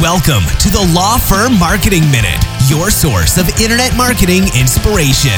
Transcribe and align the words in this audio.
Welcome 0.00 0.44
to 0.60 0.70
the 0.70 0.92
Law 0.94 1.18
Firm 1.18 1.58
Marketing 1.58 2.08
Minute, 2.08 2.38
your 2.68 2.88
source 2.88 3.36
of 3.36 3.48
internet 3.60 3.96
marketing 3.96 4.44
inspiration. 4.54 5.34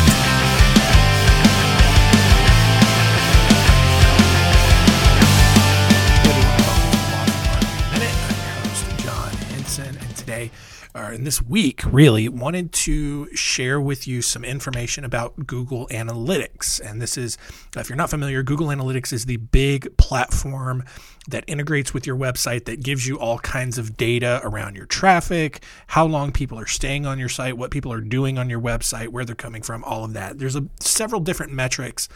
Minute. 7.90 8.12
I'm 8.12 8.36
host, 8.60 8.84
John 8.98 9.32
Henson, 9.48 9.96
and 9.96 10.16
today, 10.16 10.50
or 10.94 11.12
in 11.12 11.24
this 11.24 11.40
week, 11.42 11.82
really 11.84 12.28
wanted 12.28 12.72
to 12.72 13.34
share 13.34 13.80
with 13.80 14.08
you 14.08 14.22
some 14.22 14.44
information 14.44 15.04
about 15.04 15.46
Google 15.46 15.86
Analytics. 15.88 16.80
And 16.80 17.00
this 17.00 17.16
is, 17.16 17.38
if 17.76 17.88
you're 17.88 17.96
not 17.96 18.10
familiar, 18.10 18.42
Google 18.42 18.68
Analytics 18.68 19.12
is 19.12 19.26
the 19.26 19.36
big 19.36 19.96
platform 19.96 20.82
that 21.28 21.44
integrates 21.46 21.94
with 21.94 22.06
your 22.06 22.16
website 22.16 22.64
that 22.64 22.82
gives 22.82 23.06
you 23.06 23.18
all 23.18 23.38
kinds 23.38 23.78
of 23.78 23.96
data 23.96 24.40
around 24.42 24.74
your 24.74 24.86
traffic, 24.86 25.62
how 25.88 26.04
long 26.04 26.32
people 26.32 26.58
are 26.58 26.66
staying 26.66 27.06
on 27.06 27.18
your 27.18 27.28
site, 27.28 27.56
what 27.56 27.70
people 27.70 27.92
are 27.92 28.00
doing 28.00 28.38
on 28.38 28.50
your 28.50 28.60
website, 28.60 29.08
where 29.08 29.24
they're 29.24 29.36
coming 29.36 29.62
from, 29.62 29.84
all 29.84 30.04
of 30.04 30.12
that. 30.14 30.38
There's 30.38 30.56
a, 30.56 30.66
several 30.80 31.20
different 31.20 31.52
metrics 31.52 32.08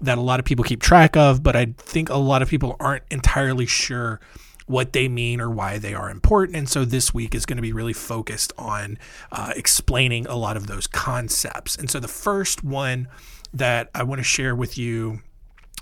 that 0.00 0.18
a 0.18 0.20
lot 0.20 0.38
of 0.38 0.46
people 0.46 0.64
keep 0.64 0.80
track 0.80 1.16
of, 1.16 1.42
but 1.42 1.56
I 1.56 1.74
think 1.78 2.10
a 2.10 2.16
lot 2.16 2.42
of 2.42 2.48
people 2.48 2.76
aren't 2.78 3.04
entirely 3.10 3.66
sure 3.66 4.20
what 4.70 4.92
they 4.92 5.08
mean 5.08 5.40
or 5.40 5.50
why 5.50 5.78
they 5.78 5.94
are 5.94 6.08
important. 6.08 6.56
And 6.56 6.68
so 6.68 6.84
this 6.84 7.12
week 7.12 7.34
is 7.34 7.44
going 7.44 7.56
to 7.56 7.62
be 7.62 7.72
really 7.72 7.92
focused 7.92 8.52
on 8.56 8.98
uh, 9.32 9.52
explaining 9.56 10.26
a 10.26 10.36
lot 10.36 10.56
of 10.56 10.68
those 10.68 10.86
concepts. 10.86 11.76
And 11.76 11.90
so 11.90 11.98
the 11.98 12.08
first 12.08 12.62
one 12.62 13.08
that 13.52 13.90
I 13.96 14.04
want 14.04 14.20
to 14.20 14.24
share 14.24 14.54
with 14.54 14.78
you 14.78 15.22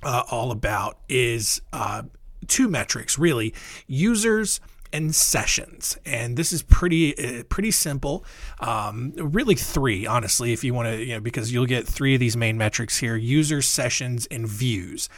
uh, 0.03 0.22
all 0.30 0.50
about 0.50 0.98
is 1.06 1.61
uh, 1.72 2.05
two 2.47 2.67
metrics 2.69 3.19
really 3.19 3.53
users 3.86 4.61
and 4.91 5.14
sessions 5.14 5.98
and 6.06 6.39
this 6.39 6.50
is 6.50 6.62
pretty 6.62 7.19
uh, 7.19 7.42
pretty 7.45 7.70
simple 7.70 8.25
um, 8.61 9.12
really 9.17 9.55
three 9.55 10.06
honestly 10.06 10.52
if 10.52 10.64
you 10.64 10.73
want 10.73 10.89
to 10.89 11.05
you 11.05 11.14
know 11.14 11.20
because 11.20 11.52
you'll 11.52 11.67
get 11.67 11.86
three 11.86 12.14
of 12.14 12.20
these 12.20 12.36
main 12.39 12.56
metrics 12.56 12.97
here 12.97 13.17
users 13.17 13.67
sessions 13.67 14.27
and 14.30 14.48
views 14.48 15.11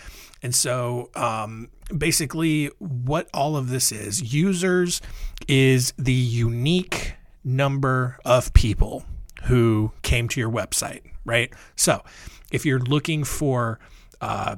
and 0.42 0.54
so 0.54 1.10
um, 1.14 1.68
basically 1.96 2.66
what 2.78 3.28
all 3.34 3.56
of 3.56 3.68
this 3.68 3.92
is 3.92 4.32
users 4.32 5.00
is 5.48 5.92
the 5.98 6.12
unique 6.12 7.14
number 7.44 8.18
of 8.24 8.52
people 8.52 9.04
who 9.44 9.92
came 10.02 10.28
to 10.28 10.40
your 10.40 10.50
website 10.50 11.02
right 11.24 11.52
so 11.76 12.02
if 12.50 12.66
you're 12.66 12.80
looking 12.80 13.24
for 13.24 13.78
uh, 14.20 14.56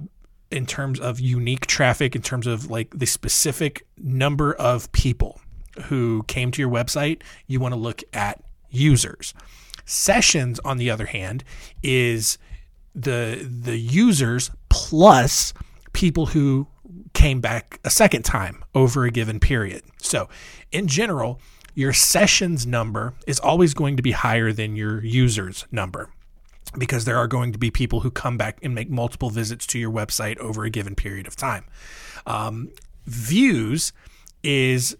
in 0.53 0.67
terms 0.67 1.01
of 1.01 1.19
unique 1.19 1.67
traffic, 1.67 2.15
in 2.15 2.23
terms 2.23 2.47
of 2.47 2.71
like 2.71 2.97
the 2.97 3.07
specific 3.07 3.87
number 3.97 4.53
of 4.55 4.91
people 4.93 5.41
who 5.85 6.23
came 6.25 6.51
to 6.51 6.61
your 6.61 6.71
website, 6.71 7.23
you 7.47 7.59
want 7.59 7.73
to 7.73 7.81
look 7.81 8.03
at 8.13 8.43
users. 8.71 9.33
Sessions, 9.85 10.61
on 10.61 10.77
the 10.77 10.91
other 10.91 11.07
hand, 11.07 11.43
is 11.83 12.39
the 12.95 13.49
the 13.49 13.79
users 13.79 14.51
plus 14.69 15.55
people 15.93 16.27
who 16.27 16.67
came 17.15 17.41
back 17.41 17.81
a 17.85 17.91
second 17.91 18.25
time 18.25 18.65
over 18.75 19.05
a 19.05 19.11
given 19.11 19.41
period. 19.41 19.83
So, 19.99 20.29
in 20.71 20.87
general, 20.89 21.41
your 21.75 21.93
sessions 21.93 22.67
number 22.67 23.15
is 23.27 23.41
always 23.41 23.75
going 23.75 23.97
to 23.97 24.03
be 24.03 24.13
higher 24.13 24.53
than 24.53 24.77
your 24.77 25.03
users 25.05 25.67
number 25.71 26.11
because 26.79 27.05
there 27.05 27.17
are 27.17 27.27
going 27.27 27.53
to 27.53 27.59
be 27.59 27.71
people 27.71 28.01
who 28.01 28.11
come 28.11 28.37
back 28.37 28.59
and 28.63 28.75
make 28.75 28.91
multiple 28.91 29.31
visits 29.31 29.67
to 29.69 29.79
your 29.79 29.91
website 29.91 30.39
over 30.39 30.65
a 30.65 30.71
given 30.71 30.95
period 30.95 31.27
of 31.27 31.37
time. 31.37 31.65
Um, 32.27 32.71
views 33.07 33.93
is 34.43 34.97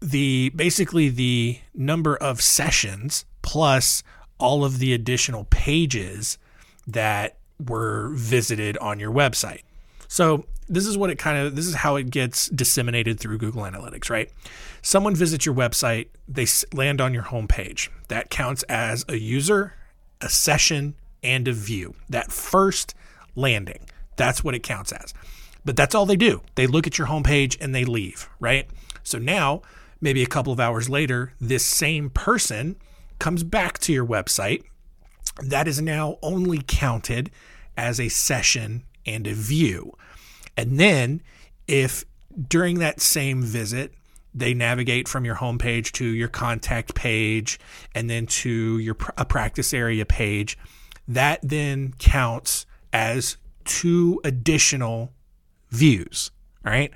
the 0.00 0.50
basically 0.50 1.08
the 1.08 1.60
number 1.74 2.16
of 2.16 2.40
sessions 2.40 3.24
plus 3.42 4.02
all 4.38 4.64
of 4.64 4.78
the 4.78 4.92
additional 4.92 5.44
pages 5.44 6.38
that 6.86 7.36
were 7.64 8.10
visited 8.14 8.76
on 8.78 8.98
your 8.98 9.12
website. 9.12 9.62
So 10.12 10.44
this 10.68 10.86
is 10.86 10.98
what 10.98 11.08
it 11.08 11.16
kind 11.16 11.38
of 11.38 11.56
this 11.56 11.66
is 11.66 11.74
how 11.74 11.96
it 11.96 12.10
gets 12.10 12.50
disseminated 12.50 13.18
through 13.18 13.38
Google 13.38 13.62
Analytics, 13.62 14.10
right? 14.10 14.30
Someone 14.82 15.14
visits 15.14 15.46
your 15.46 15.54
website, 15.54 16.08
they 16.28 16.46
land 16.76 17.00
on 17.00 17.14
your 17.14 17.22
homepage. 17.22 17.88
That 18.08 18.28
counts 18.28 18.62
as 18.64 19.06
a 19.08 19.16
user, 19.16 19.72
a 20.20 20.28
session, 20.28 20.96
and 21.22 21.48
a 21.48 21.54
view. 21.54 21.94
That 22.10 22.30
first 22.30 22.94
landing, 23.34 23.86
that's 24.16 24.44
what 24.44 24.54
it 24.54 24.62
counts 24.62 24.92
as. 24.92 25.14
But 25.64 25.76
that's 25.76 25.94
all 25.94 26.04
they 26.04 26.16
do. 26.16 26.42
They 26.56 26.66
look 26.66 26.86
at 26.86 26.98
your 26.98 27.06
homepage 27.06 27.56
and 27.58 27.74
they 27.74 27.86
leave, 27.86 28.28
right? 28.38 28.68
So 29.02 29.16
now, 29.16 29.62
maybe 30.02 30.22
a 30.22 30.26
couple 30.26 30.52
of 30.52 30.60
hours 30.60 30.90
later, 30.90 31.32
this 31.40 31.64
same 31.64 32.10
person 32.10 32.76
comes 33.18 33.44
back 33.44 33.78
to 33.78 33.94
your 33.94 34.06
website. 34.06 34.62
That 35.42 35.66
is 35.66 35.80
now 35.80 36.18
only 36.20 36.60
counted 36.66 37.30
as 37.78 37.98
a 37.98 38.10
session 38.10 38.84
and 39.06 39.26
a 39.26 39.34
view. 39.34 39.92
And 40.56 40.78
then, 40.78 41.22
if 41.66 42.04
during 42.48 42.78
that 42.78 43.00
same 43.00 43.42
visit, 43.42 43.92
they 44.34 44.54
navigate 44.54 45.08
from 45.08 45.24
your 45.24 45.36
homepage 45.36 45.92
to 45.92 46.04
your 46.04 46.28
contact 46.28 46.94
page 46.94 47.60
and 47.94 48.08
then 48.08 48.26
to 48.26 48.78
your 48.78 48.96
a 49.18 49.24
practice 49.24 49.74
area 49.74 50.06
page, 50.06 50.58
that 51.06 51.40
then 51.42 51.94
counts 51.98 52.66
as 52.92 53.36
two 53.64 54.20
additional 54.24 55.12
views. 55.70 56.30
All 56.64 56.72
right. 56.72 56.92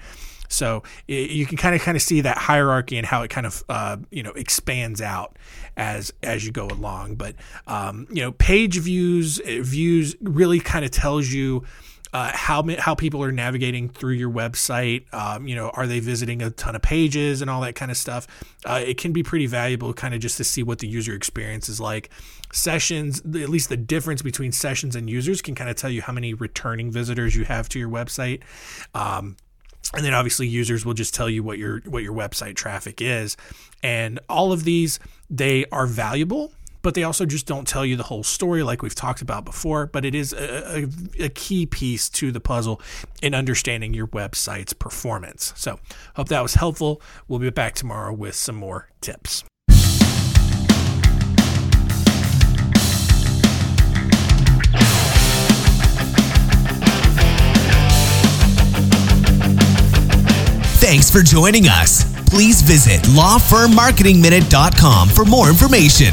So 0.48 0.84
you 1.08 1.44
can 1.44 1.56
kind 1.56 1.74
of 1.74 1.80
kind 1.80 1.96
of 1.96 2.02
see 2.02 2.20
that 2.20 2.38
hierarchy 2.38 2.96
and 2.96 3.06
how 3.06 3.22
it 3.22 3.28
kind 3.28 3.46
of 3.46 3.64
uh, 3.68 3.96
you 4.10 4.22
know 4.22 4.30
expands 4.30 5.02
out 5.02 5.36
as 5.76 6.12
as 6.22 6.46
you 6.46 6.52
go 6.52 6.68
along. 6.68 7.16
But 7.16 7.34
um, 7.66 8.06
you 8.10 8.22
know, 8.22 8.32
page 8.32 8.78
views 8.78 9.40
views 9.44 10.14
really 10.20 10.60
kind 10.60 10.84
of 10.84 10.92
tells 10.92 11.28
you 11.28 11.64
uh, 12.12 12.30
how 12.34 12.64
how 12.78 12.94
people 12.94 13.22
are 13.22 13.32
navigating 13.32 13.88
through 13.88 14.14
your 14.14 14.30
website. 14.30 15.12
Um, 15.12 15.46
you 15.46 15.54
know, 15.54 15.70
are 15.70 15.86
they 15.86 16.00
visiting 16.00 16.42
a 16.42 16.50
ton 16.50 16.76
of 16.76 16.82
pages 16.82 17.42
and 17.42 17.50
all 17.50 17.60
that 17.62 17.74
kind 17.74 17.90
of 17.90 17.96
stuff? 17.96 18.26
Uh, 18.64 18.82
it 18.84 18.98
can 18.98 19.12
be 19.12 19.22
pretty 19.22 19.46
valuable, 19.46 19.92
kind 19.92 20.14
of 20.14 20.20
just 20.20 20.36
to 20.38 20.44
see 20.44 20.62
what 20.62 20.78
the 20.78 20.86
user 20.86 21.14
experience 21.14 21.68
is 21.68 21.80
like. 21.80 22.10
Sessions, 22.52 23.20
at 23.20 23.48
least 23.48 23.68
the 23.68 23.76
difference 23.76 24.22
between 24.22 24.52
sessions 24.52 24.94
and 24.94 25.10
users, 25.10 25.42
can 25.42 25.54
kind 25.54 25.68
of 25.68 25.76
tell 25.76 25.90
you 25.90 26.02
how 26.02 26.12
many 26.12 26.32
returning 26.32 26.90
visitors 26.90 27.34
you 27.34 27.44
have 27.44 27.68
to 27.70 27.78
your 27.78 27.90
website. 27.90 28.40
Um, 28.94 29.36
and 29.94 30.04
then 30.04 30.14
obviously 30.14 30.46
users 30.46 30.84
will 30.84 30.94
just 30.94 31.14
tell 31.14 31.30
you 31.30 31.42
what 31.42 31.58
your 31.58 31.80
what 31.86 32.02
your 32.02 32.14
website 32.14 32.56
traffic 32.56 33.00
is 33.00 33.36
and 33.82 34.18
all 34.28 34.52
of 34.52 34.64
these 34.64 34.98
they 35.30 35.64
are 35.70 35.86
valuable 35.86 36.52
but 36.82 36.94
they 36.94 37.02
also 37.02 37.26
just 37.26 37.46
don't 37.46 37.66
tell 37.66 37.84
you 37.84 37.96
the 37.96 38.04
whole 38.04 38.22
story 38.22 38.62
like 38.62 38.82
we've 38.82 38.94
talked 38.94 39.22
about 39.22 39.44
before. 39.44 39.86
But 39.86 40.04
it 40.04 40.14
is 40.14 40.32
a, 40.32 40.88
a, 41.20 41.24
a 41.24 41.28
key 41.28 41.66
piece 41.66 42.08
to 42.10 42.32
the 42.32 42.40
puzzle 42.40 42.80
in 43.22 43.34
understanding 43.34 43.94
your 43.94 44.08
website's 44.08 44.72
performance. 44.72 45.52
So, 45.56 45.78
hope 46.14 46.28
that 46.28 46.42
was 46.42 46.54
helpful. 46.54 47.00
We'll 47.28 47.40
be 47.40 47.50
back 47.50 47.74
tomorrow 47.74 48.12
with 48.12 48.34
some 48.34 48.56
more 48.56 48.88
tips. 49.00 49.44
Thanks 60.86 61.10
for 61.10 61.20
joining 61.20 61.66
us. 61.66 62.04
Please 62.28 62.62
visit 62.62 63.02
lawfirmmarketingminute.com 63.02 65.08
for 65.08 65.24
more 65.24 65.48
information. 65.48 66.12